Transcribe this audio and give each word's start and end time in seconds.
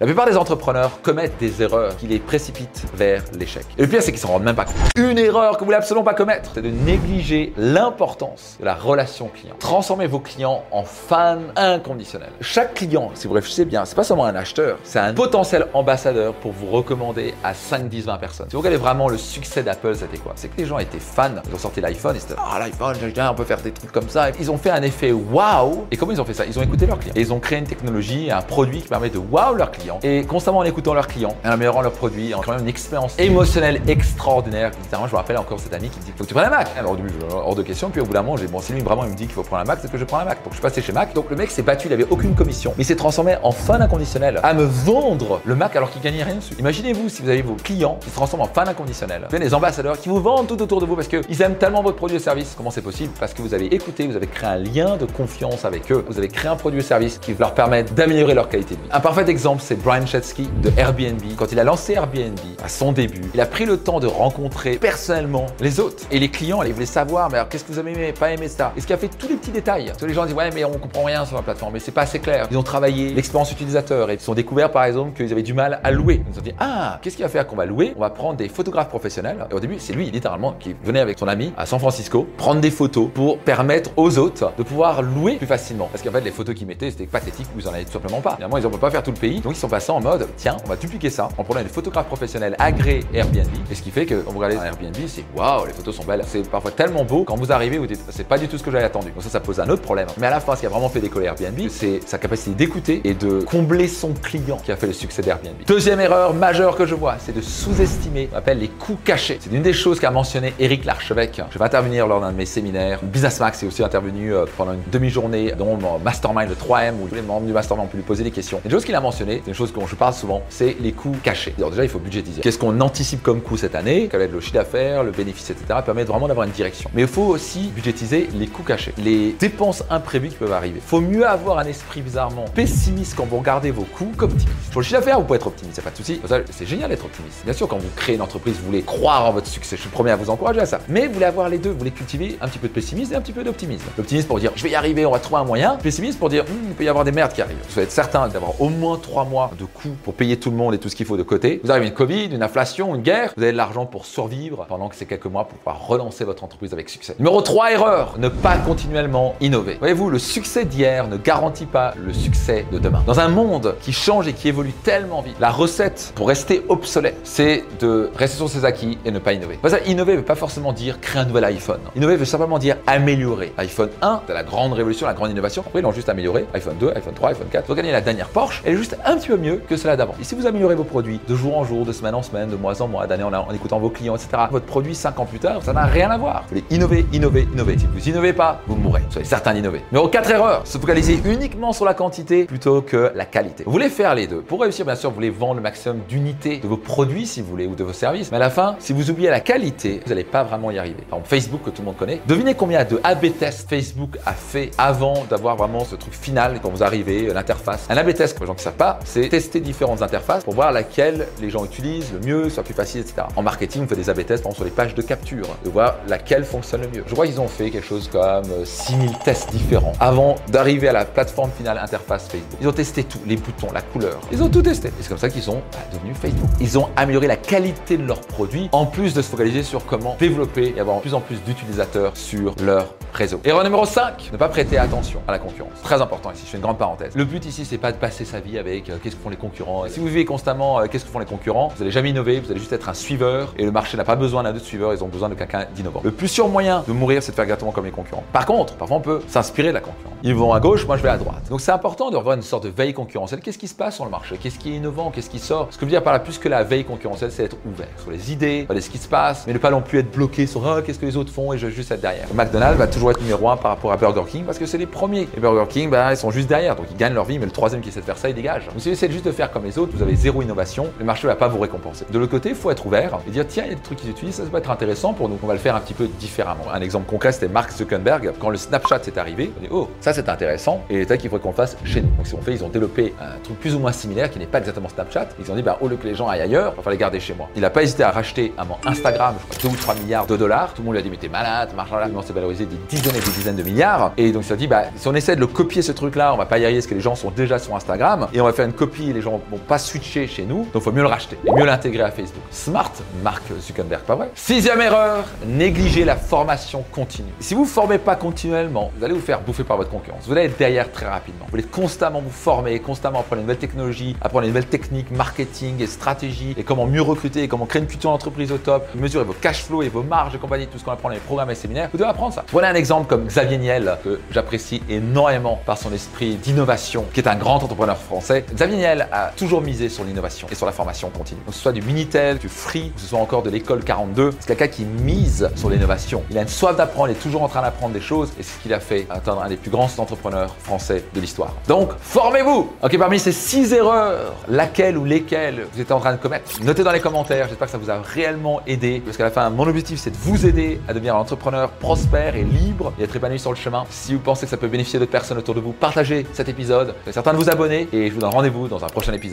La 0.00 0.06
plupart 0.06 0.26
des 0.26 0.36
entrepreneurs 0.36 1.02
commettent 1.02 1.38
des 1.40 1.60
erreurs 1.60 1.96
qui 1.96 2.06
les 2.06 2.20
précipitent 2.20 2.86
vers 2.94 3.24
l'échec. 3.36 3.64
Et 3.76 3.82
le 3.82 3.88
pire, 3.88 4.00
c'est 4.00 4.12
qu'ils 4.12 4.20
s'en 4.20 4.28
rendent 4.28 4.44
même 4.44 4.54
pas 4.54 4.64
compte. 4.64 4.76
Une 4.96 5.18
erreur 5.18 5.54
que 5.54 5.58
vous 5.58 5.64
voulez 5.64 5.76
absolument 5.76 6.04
pas 6.04 6.14
commettre, 6.14 6.52
c'est 6.54 6.62
de 6.62 6.70
négliger 6.70 7.52
l'importance 7.56 8.58
de 8.60 8.64
la 8.64 8.76
relation 8.76 9.26
client. 9.26 9.56
Transformez 9.58 10.06
vos 10.06 10.20
clients 10.20 10.62
en 10.70 10.84
fans 10.84 11.40
inconditionnels. 11.56 12.30
Chaque 12.40 12.74
client, 12.74 13.10
si 13.14 13.26
vous 13.26 13.34
réfléchissez 13.34 13.64
bien, 13.64 13.84
c'est 13.84 13.96
pas 13.96 14.04
seulement 14.04 14.26
un 14.26 14.36
acheteur, 14.36 14.78
c'est 14.84 15.00
un 15.00 15.12
potentiel 15.14 15.66
ambassadeur 15.74 16.32
pour 16.34 16.52
vous 16.52 16.70
recommander 16.70 17.34
à 17.42 17.52
5, 17.52 17.88
10, 17.88 18.04
20 18.04 18.18
personnes. 18.18 18.46
Si 18.50 18.54
vous 18.54 18.60
regardez 18.60 18.78
vraiment 18.78 19.08
le 19.08 19.18
succès 19.18 19.64
d'Apple, 19.64 19.96
c'était 19.96 20.18
quoi? 20.18 20.34
C'est 20.36 20.46
que 20.46 20.58
les 20.58 20.66
gens 20.66 20.78
étaient 20.78 21.00
fans. 21.00 21.42
Ils 21.48 21.54
ont 21.56 21.58
sorti 21.58 21.80
l'iPhone, 21.80 22.14
ils 22.14 22.20
se 22.20 22.26
disaient 22.28 22.38
Ah, 22.38 22.60
l'iPhone, 22.60 22.94
on 23.32 23.34
peut 23.34 23.42
faire 23.42 23.60
des 23.60 23.72
trucs 23.72 23.90
comme 23.90 24.08
ça. 24.08 24.30
Ils 24.38 24.48
ont 24.48 24.58
fait 24.58 24.70
un 24.70 24.82
effet 24.82 25.10
waouh. 25.10 25.86
Et 25.90 25.96
comment 25.96 26.12
ils 26.12 26.20
ont 26.20 26.24
fait 26.24 26.34
ça? 26.34 26.46
Ils 26.46 26.56
ont 26.56 26.62
écouté 26.62 26.86
leurs 26.86 27.00
clients. 27.00 27.14
Ils 27.16 27.32
ont 27.32 27.40
créé 27.40 27.58
une 27.58 27.66
technologie, 27.66 28.30
un 28.30 28.42
produit 28.42 28.80
qui 28.82 28.86
permet 28.86 29.10
de 29.10 29.18
waouh 29.18 29.56
leurs 29.56 29.72
clients 29.72 29.87
et 30.02 30.24
constamment 30.24 30.58
en 30.58 30.64
écoutant 30.64 30.94
leurs 30.94 31.08
clients, 31.08 31.34
en 31.44 31.50
améliorant 31.50 31.82
leurs 31.82 31.92
produits, 31.92 32.34
en 32.34 32.40
créant 32.40 32.58
une 32.58 32.68
expérience 32.68 33.18
émotionnelle 33.18 33.80
extraordinaire. 33.86 34.70
Moi, 34.92 35.06
je 35.06 35.12
me 35.12 35.16
rappelle 35.16 35.38
encore 35.38 35.60
cet 35.60 35.74
ami 35.74 35.88
qui 35.88 35.98
me 36.00 36.04
dit 36.04 36.12
Faut 36.16 36.24
que 36.24 36.28
tu 36.28 36.34
prennes 36.34 36.46
un 36.46 36.50
Mac. 36.50 36.68
Alors, 36.78 36.92
au 36.92 36.96
début, 36.96 37.10
hors 37.30 37.54
de 37.54 37.62
question. 37.62 37.90
Puis 37.90 38.00
au 38.00 38.04
bout 38.04 38.12
d'un 38.12 38.22
moment, 38.22 38.36
j'ai 38.36 38.46
bon, 38.46 38.60
si 38.60 38.72
lui 38.72 38.80
vraiment 38.82 39.04
il 39.04 39.10
me 39.10 39.14
dit 39.14 39.24
qu'il 39.24 39.34
faut 39.34 39.42
prendre 39.42 39.62
un 39.62 39.64
Mac, 39.64 39.78
c'est 39.80 39.90
que 39.90 39.98
je 39.98 40.04
prends 40.04 40.18
un 40.18 40.24
Mac. 40.24 40.42
Donc, 40.42 40.52
je 40.52 40.56
suis 40.56 40.62
passé 40.62 40.82
chez 40.82 40.92
Mac. 40.92 41.14
Donc, 41.14 41.30
le 41.30 41.36
mec 41.36 41.50
s'est 41.50 41.62
battu, 41.62 41.88
il 41.88 41.92
avait 41.92 42.06
aucune 42.10 42.34
commission. 42.34 42.74
Il 42.78 42.84
s'est 42.84 42.96
transformé 42.96 43.36
en 43.42 43.52
fan 43.52 43.80
inconditionnel 43.80 44.40
à 44.42 44.54
me 44.54 44.64
vendre 44.64 45.40
le 45.44 45.54
Mac 45.54 45.76
alors 45.76 45.90
qu'il 45.90 46.02
gagnait 46.02 46.22
rien 46.22 46.36
dessus. 46.36 46.54
Imaginez-vous 46.58 47.08
si 47.08 47.22
vous 47.22 47.28
avez 47.28 47.42
vos 47.42 47.54
clients 47.54 47.98
qui 48.00 48.10
se 48.10 48.14
transforment 48.14 48.42
en 48.42 48.48
fan 48.48 48.68
inconditionnel. 48.68 49.26
Vous 49.28 49.36
avez 49.36 49.44
des 49.44 49.54
ambassadeurs 49.54 49.98
qui 49.98 50.08
vous 50.08 50.20
vendent 50.20 50.46
tout 50.46 50.60
autour 50.60 50.80
de 50.80 50.86
vous 50.86 50.96
parce 50.96 51.08
qu'ils 51.08 51.42
aiment 51.42 51.56
tellement 51.56 51.82
votre 51.82 51.96
produit 51.96 52.16
et 52.16 52.20
service. 52.20 52.54
Comment 52.56 52.70
c'est 52.70 52.82
possible? 52.82 53.12
Parce 53.18 53.34
que 53.34 53.42
vous 53.42 53.54
avez 53.54 53.66
écouté, 53.74 54.06
vous 54.06 54.16
avez 54.16 54.26
créé 54.26 54.48
un 54.48 54.56
lien 54.56 54.96
de 54.96 55.06
confiance 55.06 55.64
avec 55.64 55.90
eux. 55.92 56.04
Vous 56.08 56.18
avez 56.18 56.28
créé 56.28 56.50
un 56.50 56.56
produit 56.56 56.80
ou 56.80 56.82
service 56.82 57.18
qui 57.18 57.34
leur 57.38 57.54
permettent 57.54 57.94
d'améliorer 57.94 58.34
leur 58.34 58.48
qualité 58.48 58.74
de 58.74 58.80
vie. 58.80 58.88
Un 58.90 59.00
parfait 59.00 59.28
exemple, 59.28 59.62
c'est 59.64 59.77
Brian 59.82 60.06
Chesky 60.06 60.48
de 60.62 60.70
Airbnb. 60.76 61.20
Quand 61.36 61.52
il 61.52 61.58
a 61.58 61.64
lancé 61.64 61.94
Airbnb 61.94 62.38
à 62.62 62.68
son 62.68 62.92
début, 62.92 63.22
il 63.34 63.40
a 63.40 63.46
pris 63.46 63.64
le 63.64 63.76
temps 63.76 64.00
de 64.00 64.06
rencontrer 64.06 64.76
personnellement 64.76 65.46
les 65.60 65.80
autres 65.80 66.04
et 66.10 66.18
les 66.18 66.30
clients. 66.30 66.62
Ils 66.62 66.72
voulaient 66.72 66.86
savoir, 66.86 67.30
mais 67.30 67.38
alors 67.38 67.48
qu'est-ce 67.48 67.64
que 67.64 67.72
vous 67.72 67.78
avez 67.78 67.92
aimé, 67.92 68.12
pas 68.12 68.30
aimé 68.32 68.48
ça 68.48 68.72
Et 68.76 68.80
ce 68.80 68.86
qui 68.86 68.92
a 68.92 68.96
fait 68.96 69.08
tous 69.08 69.28
les 69.28 69.36
petits 69.36 69.50
détails. 69.50 69.86
Parce 69.86 69.98
que 69.98 70.06
les 70.06 70.14
gens 70.14 70.26
disent, 70.26 70.34
ouais, 70.34 70.50
mais 70.54 70.64
on 70.64 70.72
comprend 70.72 71.04
rien 71.04 71.24
sur 71.24 71.36
la 71.36 71.42
plateforme, 71.42 71.74
mais 71.74 71.80
c'est 71.80 71.92
pas 71.92 72.02
assez 72.02 72.18
clair. 72.18 72.46
Ils 72.50 72.56
ont 72.56 72.62
travaillé 72.62 73.14
l'expérience 73.14 73.52
utilisateur 73.52 74.10
et 74.10 74.18
ils 74.20 74.30
ont 74.30 74.34
découvert 74.34 74.70
par 74.70 74.84
exemple 74.84 75.16
qu'ils 75.16 75.32
avaient 75.32 75.42
du 75.42 75.54
mal 75.54 75.80
à 75.84 75.90
louer. 75.90 76.22
Ils 76.32 76.38
ont 76.38 76.42
dit, 76.42 76.54
ah, 76.58 76.98
qu'est-ce 77.02 77.16
qu'il 77.16 77.24
va 77.24 77.30
faire 77.30 77.46
qu'on 77.46 77.56
va 77.56 77.66
louer? 77.66 77.92
On 77.96 78.00
va 78.00 78.10
prendre 78.10 78.36
des 78.36 78.48
photographes 78.48 78.88
professionnels. 78.88 79.46
Et 79.50 79.54
au 79.54 79.60
début, 79.60 79.76
c'est 79.78 79.92
lui 79.92 80.10
littéralement 80.10 80.54
qui 80.58 80.74
venait 80.82 81.00
avec 81.00 81.18
son 81.18 81.28
ami 81.28 81.52
à 81.56 81.66
San 81.66 81.78
Francisco 81.78 82.26
prendre 82.36 82.60
des 82.60 82.70
photos 82.70 83.08
pour 83.12 83.38
permettre 83.38 83.90
aux 83.96 84.18
autres 84.18 84.52
de 84.56 84.62
pouvoir 84.62 85.02
louer 85.02 85.36
plus 85.36 85.46
facilement. 85.46 85.88
Parce 85.90 86.02
qu'en 86.02 86.10
fait, 86.10 86.20
les 86.20 86.30
photos 86.30 86.54
qu'ils 86.54 86.66
mettaient, 86.66 86.90
c'était 86.90 87.06
pathétique, 87.06 87.46
vous 87.54 87.66
en 87.66 87.72
avez 87.72 87.84
tout 87.84 87.92
simplement 87.92 88.20
pas. 88.20 88.36
Finalement, 88.36 88.58
ils 88.58 88.62
peuvent 88.62 88.78
pas 88.78 88.90
faire 88.90 89.02
tout 89.02 89.10
le 89.10 89.16
pays. 89.16 89.40
Donc, 89.40 89.54
ils 89.54 89.58
sont 89.58 89.67
passés 89.68 89.92
en 89.92 90.00
mode, 90.00 90.26
tiens, 90.36 90.56
on 90.64 90.68
va 90.68 90.76
dupliquer 90.76 91.10
ça 91.10 91.28
en 91.36 91.44
prenant 91.44 91.62
des 91.62 91.68
photographes 91.68 92.06
professionnels 92.06 92.56
agréés 92.58 93.04
Airbnb. 93.12 93.46
Et 93.70 93.74
ce 93.74 93.82
qui 93.82 93.90
fait 93.90 94.06
que 94.06 94.16
quand 94.16 94.30
vous 94.30 94.38
regardez 94.38 94.56
un 94.56 94.64
Airbnb, 94.64 94.96
c'est 95.06 95.24
waouh, 95.36 95.66
les 95.66 95.72
photos 95.72 95.96
sont 95.96 96.04
belles. 96.04 96.22
C'est 96.26 96.48
parfois 96.48 96.70
tellement 96.70 97.04
beau. 97.04 97.24
Quand 97.24 97.36
vous 97.36 97.52
arrivez, 97.52 97.78
vous 97.78 97.86
dites, 97.86 98.00
c'est 98.10 98.26
pas 98.26 98.38
du 98.38 98.48
tout 98.48 98.58
ce 98.58 98.62
que 98.62 98.70
j'avais 98.70 98.84
attendu. 98.84 99.10
Donc, 99.10 99.22
ça, 99.22 99.30
ça 99.30 99.40
pose 99.40 99.60
un 99.60 99.68
autre 99.68 99.82
problème. 99.82 100.08
Mais 100.18 100.26
à 100.26 100.30
la 100.30 100.40
fin, 100.40 100.54
ce 100.54 100.60
qui 100.60 100.66
a 100.66 100.68
vraiment 100.68 100.88
fait 100.88 101.00
décoller 101.00 101.26
Airbnb, 101.26 101.68
c'est 101.68 102.00
sa 102.06 102.18
capacité 102.18 102.50
d'écouter 102.52 103.00
et 103.04 103.14
de 103.14 103.40
combler 103.40 103.88
son 103.88 104.12
client 104.14 104.58
qui 104.58 104.72
a 104.72 104.76
fait 104.76 104.86
le 104.86 104.92
succès 104.92 105.22
d'Airbnb. 105.22 105.54
Deuxième 105.66 106.00
erreur 106.00 106.34
majeure 106.34 106.76
que 106.76 106.86
je 106.86 106.94
vois, 106.94 107.16
c'est 107.18 107.34
de 107.34 107.40
sous-estimer, 107.40 108.28
on 108.32 108.36
appelle 108.36 108.58
les 108.58 108.68
coûts 108.68 108.98
cachés. 109.04 109.38
C'est 109.40 109.52
une 109.52 109.62
des 109.62 109.72
choses 109.72 110.00
qu'a 110.00 110.10
mentionné 110.10 110.54
Eric 110.58 110.84
Larchevêque. 110.84 111.40
Je 111.50 111.58
vais 111.58 111.64
intervenir 111.64 112.06
lors 112.06 112.20
d'un 112.20 112.32
de 112.32 112.36
mes 112.36 112.46
séminaires. 112.46 113.00
Business 113.02 113.40
Max 113.40 113.62
est 113.62 113.66
aussi 113.66 113.82
intervenu 113.82 114.34
euh, 114.34 114.46
pendant 114.56 114.72
une 114.72 114.82
demi-journée 114.90 115.52
dans 115.52 115.66
mon 115.66 115.98
mastermind, 115.98 116.48
le 116.48 116.54
3M, 116.54 116.94
où 117.02 117.08
tous 117.08 117.14
les 117.14 117.22
membres 117.22 117.46
du 117.46 117.52
mastermind 117.52 117.86
ont 117.86 117.90
pu 117.90 117.96
lui 117.96 118.04
poser 118.04 118.24
des 118.24 118.30
questions. 118.30 118.60
Une 118.64 118.70
chose 118.70 118.84
qu'il 118.84 118.94
a 118.94 119.00
mentionné, 119.00 119.40
c'est 119.44 119.50
une 119.50 119.54
chose 119.58 119.72
dont 119.72 119.86
je 119.86 119.96
parle 119.96 120.14
souvent, 120.14 120.42
c'est 120.48 120.76
les 120.80 120.92
coûts 120.92 121.16
cachés. 121.22 121.54
Alors 121.58 121.70
déjà, 121.70 121.84
il 121.84 121.90
faut 121.90 121.98
budgétiser. 121.98 122.40
Qu'est-ce 122.40 122.58
qu'on 122.58 122.80
anticipe 122.80 123.22
comme 123.22 123.40
coût 123.40 123.56
cette 123.56 123.74
année? 123.74 124.08
Quel 124.10 124.22
être 124.22 124.32
le 124.32 124.40
chiffre 124.40 124.54
d'affaires, 124.54 125.02
le 125.02 125.10
bénéfice, 125.10 125.50
etc. 125.50 125.80
permet 125.84 126.04
vraiment 126.04 126.28
d'avoir 126.28 126.46
une 126.46 126.52
direction. 126.52 126.90
Mais 126.94 127.02
il 127.02 127.08
faut 127.08 127.26
aussi 127.26 127.70
budgétiser 127.74 128.28
les 128.34 128.46
coûts 128.46 128.62
cachés, 128.62 128.94
les 128.98 129.32
dépenses 129.38 129.82
imprévues 129.90 130.28
qui 130.28 130.36
peuvent 130.36 130.52
arriver. 130.52 130.80
Il 130.84 130.88
faut 130.88 131.00
mieux 131.00 131.26
avoir 131.26 131.58
un 131.58 131.64
esprit 131.64 132.02
bizarrement 132.02 132.44
pessimiste 132.54 133.14
quand 133.16 133.26
vous 133.26 133.38
regardez 133.38 133.70
vos 133.70 133.82
coûts 133.82 134.12
qu'optimiste. 134.16 134.48
Sur 134.70 134.80
le 134.80 134.84
chiffre 134.84 135.00
d'affaires, 135.00 135.18
vous 135.18 135.24
pouvez 135.24 135.36
être 135.36 135.46
optimiste, 135.46 135.80
pas 135.82 135.90
de 135.90 135.96
souci. 135.96 136.20
C'est 136.50 136.66
génial 136.66 136.90
d'être 136.90 137.04
optimiste. 137.04 137.44
Bien 137.44 137.52
sûr, 137.52 137.66
quand 137.66 137.78
vous 137.78 137.88
créez 137.96 138.14
une 138.14 138.22
entreprise, 138.22 138.56
vous 138.60 138.66
voulez 138.66 138.82
croire 138.82 139.26
en 139.26 139.32
votre 139.32 139.48
succès. 139.48 139.76
Je 139.76 139.82
suis 139.82 139.90
le 139.90 139.94
premier 139.94 140.12
à 140.12 140.16
vous 140.16 140.30
encourager 140.30 140.60
à 140.60 140.66
ça. 140.66 140.80
Mais 140.88 141.06
vous 141.06 141.14
voulez 141.14 141.26
avoir 141.26 141.48
les 141.48 141.58
deux. 141.58 141.70
Vous 141.70 141.78
voulez 141.78 141.90
cultiver 141.90 142.38
un 142.40 142.48
petit 142.48 142.58
peu 142.58 142.68
de 142.68 142.72
pessimisme 142.72 143.12
et 143.12 143.16
un 143.16 143.20
petit 143.20 143.32
peu 143.32 143.42
d'optimisme. 143.42 143.86
L'optimisme 143.96 144.28
pour 144.28 144.38
dire 144.38 144.52
je 144.54 144.62
vais 144.62 144.70
y 144.70 144.74
arriver, 144.74 145.04
on 145.04 145.10
va 145.10 145.18
trouver 145.18 145.40
un 145.40 145.44
moyen. 145.44 145.76
Pessimiste 145.82 146.18
pour 146.18 146.28
dire 146.28 146.44
Hum, 146.48 146.56
il 146.68 146.74
peut 146.74 146.84
y 146.84 146.88
avoir 146.88 147.04
des 147.04 147.12
merdes 147.12 147.32
qui 147.32 147.42
arrivent. 147.42 147.58
Vous 147.70 147.80
êtes 147.80 147.90
certain 147.90 148.28
d'avoir 148.28 148.60
au 148.60 148.68
moins 148.68 148.98
trois 148.98 149.24
mois 149.24 149.47
de 149.58 149.64
coûts 149.64 149.96
pour 150.04 150.14
payer 150.14 150.38
tout 150.38 150.50
le 150.50 150.56
monde 150.56 150.74
et 150.74 150.78
tout 150.78 150.88
ce 150.88 150.96
qu'il 150.96 151.06
faut 151.06 151.16
de 151.16 151.22
côté. 151.22 151.60
Vous 151.62 151.70
arrivez 151.70 151.86
une 151.86 151.94
Covid, 151.94 152.26
une 152.26 152.42
inflation, 152.42 152.94
une 152.94 153.02
guerre. 153.02 153.32
Vous 153.36 153.42
avez 153.42 153.52
de 153.52 153.56
l'argent 153.56 153.86
pour 153.86 154.06
survivre 154.06 154.66
pendant 154.68 154.88
que 154.88 154.96
ces 154.96 155.06
quelques 155.06 155.26
mois 155.26 155.44
pour 155.44 155.58
pouvoir 155.58 155.86
relancer 155.86 156.24
votre 156.24 156.44
entreprise 156.44 156.72
avec 156.72 156.88
succès. 156.88 157.14
Numéro 157.18 157.40
3, 157.40 157.72
erreur. 157.72 158.14
Ne 158.18 158.28
pas 158.28 158.58
continuellement 158.58 159.34
innover. 159.40 159.76
Voyez-vous, 159.78 160.10
le 160.10 160.18
succès 160.18 160.64
d'hier 160.64 161.08
ne 161.08 161.16
garantit 161.16 161.66
pas 161.66 161.94
le 161.96 162.12
succès 162.12 162.66
de 162.72 162.78
demain. 162.78 163.02
Dans 163.06 163.20
un 163.20 163.28
monde 163.28 163.76
qui 163.80 163.92
change 163.92 164.28
et 164.28 164.32
qui 164.32 164.48
évolue 164.48 164.72
tellement 164.84 165.22
vite, 165.22 165.36
la 165.40 165.50
recette 165.50 166.12
pour 166.14 166.28
rester 166.28 166.64
obsolète, 166.68 167.16
c'est 167.24 167.64
de 167.80 168.10
rester 168.16 168.36
sur 168.36 168.48
ses 168.48 168.64
acquis 168.64 168.98
et 169.04 169.10
ne 169.10 169.18
pas 169.18 169.32
innover. 169.32 169.58
Innover 169.86 170.12
ne 170.12 170.18
veut 170.18 170.24
pas 170.24 170.34
forcément 170.34 170.72
dire 170.72 171.00
créer 171.00 171.22
un 171.22 171.24
nouvel 171.24 171.44
iPhone. 171.44 171.80
Innover 171.96 172.16
veut 172.16 172.24
simplement 172.24 172.58
dire 172.58 172.76
améliorer. 172.86 173.52
iPhone 173.58 173.90
1, 174.02 174.22
c'est 174.26 174.34
la 174.34 174.42
grande 174.42 174.72
révolution, 174.72 175.06
la 175.06 175.14
grande 175.14 175.30
innovation. 175.30 175.62
Après, 175.66 175.80
ils 175.80 175.82
l'ont 175.82 175.92
juste 175.92 176.08
amélioré. 176.08 176.46
iPhone 176.54 176.76
2, 176.78 176.92
iPhone 176.94 177.14
3, 177.14 177.30
iPhone 177.30 177.48
4. 177.50 177.66
Vous 177.66 177.74
gagnez 177.74 177.92
la 177.92 178.00
dernière 178.00 178.28
Porsche, 178.28 178.62
elle 178.64 178.74
est 178.74 178.76
juste 178.76 178.96
un 179.04 179.16
petit 179.16 179.27
mieux 179.36 179.56
que 179.68 179.76
cela 179.76 179.96
d'avant. 179.96 180.14
Et 180.20 180.24
si 180.24 180.34
vous 180.34 180.46
améliorez 180.46 180.74
vos 180.74 180.84
produits 180.84 181.20
de 181.26 181.34
jour 181.34 181.56
en 181.56 181.64
jour, 181.64 181.84
de 181.84 181.92
semaine 181.92 182.14
en 182.14 182.22
semaine, 182.22 182.48
de 182.48 182.56
mois 182.56 182.80
en 182.82 182.88
mois, 182.88 183.06
d'année 183.06 183.24
en 183.24 183.32
en 183.32 183.52
écoutant 183.52 183.78
vos 183.78 183.90
clients, 183.90 184.16
etc., 184.16 184.44
votre 184.50 184.66
produit 184.66 184.94
5 184.94 185.18
ans 185.20 185.26
plus 185.26 185.38
tard, 185.38 185.62
ça 185.62 185.72
n'a 185.72 185.84
rien 185.84 186.10
à 186.10 186.18
voir. 186.18 186.44
Vous 186.48 186.56
voulez 186.56 186.64
innover, 186.70 187.06
innover, 187.12 187.46
innover. 187.52 187.78
Si 187.78 187.86
vous 187.86 188.08
innovez 188.08 188.32
pas, 188.32 188.60
vous 188.66 188.76
mourrez. 188.76 189.02
Soyez 189.10 189.26
certain 189.26 189.54
d'innover. 189.54 189.82
Numéro 189.92 190.08
4 190.08 190.30
erreur, 190.30 190.66
se 190.66 190.78
focaliser 190.78 191.20
uniquement 191.24 191.72
sur 191.72 191.84
la 191.84 191.94
quantité 191.94 192.44
plutôt 192.44 192.82
que 192.82 193.12
la 193.14 193.24
qualité. 193.24 193.64
Vous 193.64 193.72
voulez 193.72 193.88
faire 193.88 194.14
les 194.14 194.26
deux. 194.26 194.40
Pour 194.40 194.62
réussir, 194.62 194.84
bien 194.84 194.96
sûr, 194.96 195.10
vous 195.10 195.16
voulez 195.16 195.30
vendre 195.30 195.56
le 195.56 195.60
maximum 195.60 196.00
d'unités 196.08 196.58
de 196.58 196.68
vos 196.68 196.76
produits, 196.76 197.26
si 197.26 197.40
vous 197.40 197.48
voulez, 197.48 197.66
ou 197.66 197.74
de 197.74 197.84
vos 197.84 197.92
services. 197.92 198.30
Mais 198.30 198.36
à 198.36 198.40
la 198.40 198.50
fin, 198.50 198.76
si 198.78 198.92
vous 198.92 199.10
oubliez 199.10 199.30
la 199.30 199.40
qualité, 199.40 200.00
vous 200.04 200.08
n'allez 200.08 200.24
pas 200.24 200.42
vraiment 200.42 200.70
y 200.70 200.78
arriver. 200.78 201.02
Par 201.08 201.18
exemple, 201.18 201.28
Facebook, 201.28 201.60
que 201.64 201.70
tout 201.70 201.82
le 201.82 201.86
monde 201.86 201.96
connaît. 201.96 202.20
Devinez 202.26 202.54
combien 202.54 202.84
de 202.84 203.00
A-B 203.04 203.26
tests 203.38 203.68
Facebook 203.68 204.16
a 204.24 204.32
fait 204.32 204.70
avant 204.78 205.24
d'avoir 205.28 205.56
vraiment 205.56 205.84
ce 205.84 205.96
truc 205.96 206.14
final 206.14 206.60
quand 206.62 206.70
vous 206.70 206.82
arrivez, 206.82 207.32
l'interface. 207.32 207.86
Un 207.90 207.96
A-B 207.96 208.14
test, 208.14 208.36
pour 208.36 208.44
les 208.44 208.48
gens 208.48 208.54
qui 208.54 208.60
ne 208.60 208.64
savent 208.64 208.74
pas, 208.74 208.98
c'est 209.04 209.17
tester 209.26 209.60
différentes 209.60 210.02
interfaces 210.02 210.44
pour 210.44 210.54
voir 210.54 210.72
laquelle 210.72 211.26
les 211.40 211.50
gens 211.50 211.64
utilisent 211.64 212.12
le 212.12 212.20
mieux, 212.20 212.50
soit 212.50 212.62
plus 212.62 212.74
facile, 212.74 213.00
etc. 213.00 213.22
En 213.36 213.42
marketing, 213.42 213.84
on 213.84 213.86
fait 213.86 213.96
des 213.96 214.10
A-B 214.10 214.18
tests, 214.18 214.30
exemple, 214.44 214.56
sur 214.56 214.64
les 214.64 214.70
pages 214.70 214.94
de 214.94 215.02
capture, 215.02 215.46
de 215.64 215.70
voir 215.70 215.96
laquelle 216.06 216.44
fonctionne 216.44 216.82
le 216.82 216.88
mieux. 216.88 217.04
Je 217.06 217.12
crois 217.12 217.26
qu'ils 217.26 217.40
ont 217.40 217.48
fait 217.48 217.70
quelque 217.70 217.86
chose 217.86 218.08
comme 218.08 218.44
6000 218.64 219.10
tests 219.24 219.50
différents 219.50 219.92
avant 220.00 220.36
d'arriver 220.48 220.88
à 220.88 220.92
la 220.92 221.04
plateforme 221.04 221.50
finale 221.50 221.78
interface 221.78 222.28
Facebook. 222.28 222.58
Ils 222.60 222.68
ont 222.68 222.72
testé 222.72 223.04
tout, 223.04 223.18
les 223.26 223.36
boutons, 223.36 223.68
la 223.72 223.82
couleur. 223.82 224.20
Ils 224.32 224.42
ont 224.42 224.48
tout 224.48 224.62
testé. 224.62 224.88
Et 224.88 224.92
c'est 225.00 225.08
comme 225.08 225.18
ça 225.18 225.30
qu'ils 225.30 225.42
sont 225.42 225.62
bah, 225.72 225.78
devenus 225.92 226.16
Facebook. 226.16 226.48
Ils 226.60 226.78
ont 226.78 226.88
amélioré 226.96 227.26
la 227.26 227.36
qualité 227.36 227.96
de 227.96 228.04
leurs 228.04 228.20
produits 228.20 228.68
en 228.72 228.86
plus 228.86 229.14
de 229.14 229.22
se 229.22 229.30
focaliser 229.30 229.62
sur 229.62 229.84
comment 229.86 230.16
développer 230.18 230.74
et 230.76 230.80
avoir 230.80 230.96
de 230.96 231.02
plus 231.02 231.14
en 231.14 231.20
plus 231.20 231.42
d'utilisateurs 231.44 232.16
sur 232.16 232.54
leur 232.62 232.94
réseau. 233.12 233.40
Erreur 233.44 233.64
numéro 233.64 233.84
5, 233.84 234.30
ne 234.32 234.36
pas 234.36 234.48
prêter 234.48 234.78
attention 234.78 235.22
à 235.26 235.32
la 235.32 235.38
concurrence. 235.38 235.72
Très 235.82 236.00
important 236.00 236.30
ici, 236.32 236.42
je 236.44 236.50
fais 236.50 236.56
une 236.56 236.62
grande 236.62 236.78
parenthèse. 236.78 237.14
Le 237.14 237.24
but 237.24 237.44
ici, 237.46 237.64
c'est 237.64 237.78
pas 237.78 237.92
de 237.92 237.96
passer 237.96 238.24
sa 238.24 238.40
vie 238.40 238.58
avec 238.58 238.88
euh, 238.88 238.98
qu'est-ce 239.08 239.16
que 239.16 239.22
font 239.22 239.30
les 239.30 239.36
concurrents. 239.36 239.84
Si 239.88 240.00
vous 240.00 240.06
vivez 240.06 240.24
constamment 240.24 240.80
euh, 240.80 240.86
qu'est-ce 240.86 241.04
que 241.04 241.10
font 241.10 241.18
les 241.18 241.24
concurrents, 241.24 241.68
vous 241.68 241.78
n'allez 241.78 241.90
jamais 241.90 242.10
innover, 242.10 242.40
vous 242.40 242.50
allez 242.50 242.60
juste 242.60 242.72
être 242.72 242.88
un 242.88 242.94
suiveur 242.94 243.54
et 243.58 243.64
le 243.64 243.72
marché 243.72 243.96
n'a 243.96 244.04
pas 244.04 244.16
besoin 244.16 244.42
d'un 244.42 244.54
autre 244.54 244.64
suiveur, 244.64 244.92
ils 244.92 245.02
ont 245.02 245.08
besoin 245.08 245.28
de 245.28 245.34
quelqu'un 245.34 245.66
d'innovant. 245.74 246.00
Le 246.04 246.10
plus 246.10 246.28
sûr 246.28 246.48
moyen 246.48 246.84
de 246.86 246.92
mourir, 246.92 247.22
c'est 247.22 247.32
de 247.32 247.36
faire 247.36 247.44
exactement 247.44 247.72
comme 247.72 247.86
les 247.86 247.90
concurrents. 247.90 248.24
Par 248.32 248.44
contre, 248.44 248.74
parfois 248.74 248.98
on 248.98 249.00
peut 249.00 249.20
s'inspirer 249.26 249.68
de 249.68 249.74
la 249.74 249.80
concurrence. 249.80 250.12
Ils 250.22 250.34
vont 250.34 250.52
à 250.52 250.60
gauche, 250.60 250.86
moi 250.86 250.96
je 250.96 251.02
vais 251.02 251.08
à 251.08 251.16
droite. 251.16 251.48
Donc 251.48 251.60
c'est 251.60 251.72
important 251.72 252.10
de 252.10 252.16
revoir 252.16 252.36
une 252.36 252.42
sorte 252.42 252.64
de 252.64 252.68
veille 252.68 252.92
concurrentielle. 252.92 253.40
Qu'est-ce 253.40 253.58
qui 253.58 253.68
se 253.68 253.74
passe 253.74 253.94
sur 253.94 254.04
le 254.04 254.10
marché? 254.10 254.36
Qu'est-ce 254.36 254.58
qui 254.58 254.72
est 254.72 254.76
innovant? 254.76 255.10
Qu'est-ce 255.10 255.30
qui 255.30 255.38
sort? 255.38 255.68
Ce 255.70 255.76
que 255.76 255.80
je 255.80 255.86
veux 255.86 255.90
dire 255.90 256.02
par 256.02 256.12
là, 256.12 256.18
plus 256.18 256.38
que 256.38 256.48
la 256.48 256.64
veille 256.64 256.84
concurrentielle, 256.84 257.32
c'est 257.32 257.44
être 257.44 257.56
ouvert 257.66 257.88
sur 257.96 258.10
les 258.10 258.32
idées, 258.32 258.62
regarder 258.62 258.80
ce 258.80 258.90
qui 258.90 258.98
se 258.98 259.08
passe, 259.08 259.44
mais 259.46 259.52
ne 259.52 259.58
pas 259.58 259.70
non 259.70 259.80
plus 259.80 260.00
être 260.00 260.10
bloqué 260.10 260.46
sur 260.46 260.66
ah, 260.66 260.82
qu'est-ce 260.82 260.98
que 260.98 261.06
les 261.06 261.16
autres 261.16 261.32
font? 261.32 261.52
Et 261.52 261.58
je 261.58 261.66
veux 261.66 261.72
juste 261.72 261.90
être 261.92 262.00
derrière. 262.00 262.26
McDonald's 262.34 262.78
va 262.78 262.86
toujours 262.86 263.10
être 263.10 263.20
numéro 263.20 263.48
un 263.48 263.56
par 263.56 263.70
rapport 263.70 263.92
à 263.92 263.96
Burger 263.96 264.24
King 264.28 264.44
parce 264.44 264.58
que 264.58 264.66
c'est 264.66 264.78
les 264.78 264.86
premiers. 264.86 265.28
Et 265.36 265.40
Burger 265.40 265.66
King, 265.68 265.90
bah, 265.90 266.12
ils 266.12 266.16
sont 266.16 266.30
juste 266.30 266.48
derrière, 266.48 266.76
donc 266.76 266.86
ils 266.90 266.96
gagnent 266.96 267.14
leur 267.14 267.24
vie, 267.24 267.38
mais 267.38 267.46
le 267.46 267.52
troisième 267.52 267.80
qui 267.80 267.88
essaie 267.88 268.00
de 268.00 268.04
faire 268.04 268.18
ça, 268.18 268.28
il 268.28 268.34
dégage. 268.34 268.68
Essayez 268.98 269.12
juste 269.12 269.26
de 269.26 269.32
faire 269.32 269.52
comme 269.52 269.64
les 269.64 269.78
autres, 269.78 269.92
vous 269.94 270.02
avez 270.02 270.16
zéro 270.16 270.42
innovation, 270.42 270.88
le 270.98 271.04
marché 271.04 271.28
va 271.28 271.36
pas 271.36 271.46
vous 271.46 271.60
récompenser. 271.60 272.04
De 272.10 272.18
l'autre 272.18 272.32
côté, 272.32 272.48
il 272.48 272.54
faut 272.56 272.70
être 272.70 272.84
ouvert 272.84 273.20
et 273.28 273.30
dire 273.30 273.46
tiens, 273.46 273.62
il 273.64 273.70
y 273.70 273.72
a 273.72 273.76
des 273.76 273.80
trucs 273.80 273.98
qu'ils 273.98 274.10
utilisent, 274.10 274.34
ça 274.34 274.42
peut 274.42 274.58
être 274.58 274.70
intéressant 274.70 275.12
pour 275.12 275.28
nous, 275.28 275.38
on 275.40 275.46
va 275.46 275.52
le 275.52 275.60
faire 275.60 275.76
un 275.76 275.80
petit 275.80 275.94
peu 275.94 276.08
différemment. 276.18 276.64
Un 276.72 276.80
exemple 276.80 277.08
concret, 277.08 277.30
c'était 277.30 277.46
Mark 277.46 277.70
Zuckerberg. 277.70 278.32
Quand 278.40 278.50
le 278.50 278.56
Snapchat 278.56 279.04
s'est 279.04 279.16
arrivé, 279.16 279.52
on 279.56 279.60
dit 279.60 279.68
oh, 279.70 279.88
ça 280.00 280.12
c'est 280.12 280.28
intéressant 280.28 280.82
et 280.90 281.06
peut-être 281.06 281.20
qu'il 281.20 281.30
faudrait 281.30 281.42
qu'on 281.42 281.50
le 281.50 281.54
fasse 281.54 281.76
chez 281.84 282.00
nous. 282.00 282.08
Donc 282.16 282.26
si 282.26 282.34
on 282.34 282.42
fait, 282.42 282.54
ils 282.54 282.64
ont 282.64 282.68
développé 282.68 283.14
un 283.20 283.38
truc 283.44 283.60
plus 283.60 283.74
ou 283.74 283.78
moins 283.78 283.92
similaire 283.92 284.30
qui 284.30 284.40
n'est 284.40 284.46
pas 284.46 284.58
exactement 284.58 284.88
Snapchat. 284.88 285.28
Ils 285.38 285.52
ont 285.52 285.54
dit 285.54 285.62
bah 285.62 285.78
au 285.80 285.86
lieu 285.86 285.96
que 285.96 286.06
les 286.06 286.16
gens 286.16 286.26
aillent 286.26 286.42
ailleurs, 286.42 286.74
il 286.76 286.82
va 286.82 286.90
les 286.90 286.96
garder 286.96 287.20
chez 287.20 287.34
moi. 287.34 287.48
Il 287.54 287.62
n'a 287.62 287.70
pas 287.70 287.84
hésité 287.84 288.02
à 288.02 288.10
racheter 288.10 288.52
un 288.58 288.66
Instagram, 288.90 289.36
je 289.38 289.58
crois 289.58 289.70
2 289.70 289.76
ou 289.76 289.80
3 289.80 289.94
milliards 289.94 290.26
de 290.26 290.36
dollars. 290.36 290.74
Tout 290.74 290.82
le 290.82 290.86
monde 290.86 290.94
lui 290.94 291.00
a 291.00 291.02
dit 291.02 291.10
mais 291.10 291.18
t'es 291.18 291.28
malade, 291.28 291.70
là, 291.76 292.08
on 292.16 292.22
s'est 292.22 292.32
valorisé 292.32 292.66
des 292.66 292.76
dizaines 292.88 293.14
et 293.14 293.20
des 293.20 293.30
dizaines 293.30 293.56
de 293.56 293.62
milliards. 293.62 294.12
Et 294.16 294.32
donc 294.32 294.42
il 294.42 294.46
s'est 294.46 294.56
dit 294.56 294.66
bah 294.66 294.86
si 294.96 295.06
on 295.06 295.14
essaie 295.14 295.36
de 295.36 295.40
le 295.40 295.46
copier 295.46 295.82
ce 295.82 295.92
truc 295.92 296.16
là, 296.16 296.34
on 296.34 296.36
va 296.36 296.46
pas 296.46 296.58
y 296.58 296.64
arriver 296.64 296.80
parce 296.80 296.88
que 296.88 296.94
les 296.94 297.00
gens 297.00 297.14
sont 297.14 297.30
déjà 297.30 297.60
sur 297.60 297.76
Instagram 297.76 298.26
et 298.32 298.40
on 298.40 298.44
va 298.44 298.52
faire 298.52 298.66
une 298.66 298.72
copie 298.72 298.87
les 298.96 299.20
gens 299.20 299.40
vont 299.50 299.58
pas 299.58 299.78
switcher 299.78 300.26
chez 300.26 300.44
nous, 300.44 300.66
donc 300.72 300.82
faut 300.82 300.92
mieux 300.92 301.02
le 301.02 301.08
racheter 301.08 301.38
et 301.44 301.50
mieux 301.52 301.64
l'intégrer 301.64 302.02
à 302.02 302.10
Facebook. 302.10 302.42
Smart, 302.50 302.92
Mark 303.22 303.42
Zuckerberg, 303.60 304.02
pas 304.02 304.14
vrai? 304.16 304.30
Sixième 304.34 304.80
erreur, 304.80 305.24
négliger 305.46 306.04
la 306.04 306.16
formation 306.16 306.84
continue. 306.92 307.32
Si 307.40 307.54
vous 307.54 307.62
ne 307.62 307.68
formez 307.68 307.98
pas 307.98 308.16
continuellement, 308.16 308.90
vous 308.96 309.04
allez 309.04 309.14
vous 309.14 309.20
faire 309.20 309.40
bouffer 309.40 309.64
par 309.64 309.76
votre 309.76 309.90
concurrence. 309.90 310.24
Vous 310.26 310.32
allez 310.32 310.44
être 310.44 310.58
derrière 310.58 310.90
très 310.90 311.06
rapidement. 311.06 311.44
Vous 311.44 311.50
voulez 311.50 311.62
constamment 311.62 312.20
vous 312.20 312.30
former, 312.30 312.78
constamment 312.80 313.20
apprendre 313.20 313.40
une 313.40 313.46
nouvelle 313.46 313.58
technologie, 313.58 314.16
apprendre 314.20 314.44
une 314.44 314.48
nouvelles 314.48 314.66
techniques, 314.66 315.10
marketing 315.10 315.82
et 315.82 315.86
stratégie 315.86 316.54
et 316.56 316.64
comment 316.64 316.86
mieux 316.86 317.02
recruter 317.02 317.42
et 317.42 317.48
comment 317.48 317.66
créer 317.66 317.82
une 317.82 317.88
culture 317.88 318.10
d'entreprise 318.10 318.50
au 318.50 318.58
top, 318.58 318.86
mesurer 318.94 319.24
vos 319.24 319.34
cash 319.34 319.62
flows 319.62 319.82
et 319.82 319.88
vos 319.88 320.02
marges 320.02 320.34
et 320.34 320.38
compagnie, 320.38 320.66
tout 320.66 320.78
ce 320.78 320.84
qu'on 320.84 320.92
apprend 320.92 321.08
dans 321.08 321.14
les 321.14 321.20
programmes 321.20 321.50
et 321.50 321.54
séminaires. 321.54 321.88
Vous 321.92 321.98
devez 321.98 322.10
apprendre 322.10 322.34
ça. 322.34 322.44
Prenez 322.46 322.66
un 322.66 322.74
exemple 322.74 323.06
comme 323.06 323.26
Xavier 323.26 323.58
Niel, 323.58 323.98
que 324.02 324.20
j'apprécie 324.30 324.82
énormément 324.88 325.60
par 325.66 325.78
son 325.78 325.92
esprit 325.92 326.36
d'innovation, 326.36 327.04
qui 327.12 327.20
est 327.20 327.28
un 327.28 327.36
grand 327.36 327.62
entrepreneur 327.62 327.96
français. 327.96 328.44
Xavier 328.54 328.77
Niel 328.78 329.08
a 329.12 329.32
toujours 329.36 329.60
misé 329.60 329.88
sur 329.88 330.04
l'innovation 330.04 330.46
et 330.50 330.54
sur 330.54 330.66
la 330.66 330.72
formation 330.72 331.10
continue. 331.10 331.40
que 331.46 331.52
ce 331.52 331.60
soit 331.60 331.72
du 331.72 331.82
Minitel, 331.82 332.38
du 332.38 332.48
Free, 332.48 332.92
que 332.94 333.00
ce 333.00 333.08
soit 333.08 333.18
encore 333.18 333.42
de 333.42 333.50
l'école 333.50 333.82
42, 333.82 334.30
c'est 334.38 334.46
quelqu'un 334.46 334.68
qui 334.68 334.84
mise 334.84 335.50
sur 335.56 335.68
l'innovation. 335.68 336.22
Il 336.30 336.38
a 336.38 336.42
une 336.42 336.48
soif 336.48 336.76
d'apprendre, 336.76 337.08
il 337.08 337.12
est 337.12 337.20
toujours 337.20 337.42
en 337.42 337.48
train 337.48 337.62
d'apprendre 337.62 337.92
des 337.92 338.00
choses 338.00 338.30
et 338.38 338.42
c'est 338.42 338.56
ce 338.56 338.62
qu'il 338.62 338.72
a 338.72 338.80
fait 338.80 339.06
atteindre 339.10 339.42
un 339.42 339.48
des 339.48 339.56
plus 339.56 339.70
grands 339.70 339.88
entrepreneurs 339.98 340.54
français 340.62 341.04
de 341.12 341.20
l'histoire. 341.20 341.54
Donc, 341.66 341.90
formez-vous 342.00 342.72
Ok, 342.82 342.96
parmi 342.98 343.18
ces 343.18 343.32
six 343.32 343.72
erreurs, 343.72 344.34
laquelle 344.48 344.96
ou 344.96 345.04
lesquelles 345.04 345.66
vous 345.72 345.80
êtes 345.80 345.90
en 345.92 346.00
train 346.00 346.12
de 346.12 346.18
commettre? 346.18 346.62
Notez 346.62 346.84
dans 346.84 346.92
les 346.92 347.00
commentaires, 347.00 347.48
j'espère 347.48 347.66
que 347.66 347.72
ça 347.72 347.78
vous 347.78 347.90
a 347.90 348.00
réellement 348.00 348.60
aidé 348.66 349.02
parce 349.04 349.16
qu'à 349.16 349.24
la 349.24 349.30
fin, 349.30 349.50
mon 349.50 349.66
objectif 349.66 349.98
c'est 350.00 350.10
de 350.10 350.16
vous 350.16 350.46
aider 350.46 350.80
à 350.88 350.94
devenir 350.94 351.16
un 351.16 351.20
entrepreneur 351.20 351.70
prospère 351.70 352.36
et 352.36 352.44
libre 352.44 352.92
et 352.98 353.04
être 353.04 353.16
épanoui 353.16 353.38
sur 353.38 353.50
le 353.50 353.56
chemin. 353.56 353.84
Si 353.90 354.14
vous 354.14 354.20
pensez 354.20 354.46
que 354.46 354.50
ça 354.50 354.56
peut 354.56 354.68
bénéficier 354.68 354.98
d'autres 354.98 355.10
personnes 355.10 355.38
autour 355.38 355.54
de 355.54 355.60
vous, 355.60 355.72
partagez 355.72 356.26
cet 356.32 356.48
épisode, 356.48 356.94
certains 357.10 357.32
de 357.32 357.38
vous 357.38 357.50
abonner 357.50 357.88
et 357.92 358.08
je 358.08 358.14
vous 358.14 358.20
donne 358.20 358.30
rendez-vous 358.30 358.67
dans 358.68 358.84
un 358.84 358.88
prochain 358.88 359.12
épisode. 359.12 359.28